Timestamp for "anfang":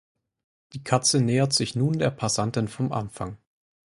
2.91-3.37